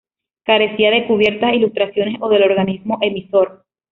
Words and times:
Carecía 0.45 0.89
de 0.89 1.05
cubierta, 1.05 1.53
ilustraciones 1.53 2.15
o 2.21 2.27
del 2.29 2.41
organismo 2.41 2.97
emisor. 3.03 3.63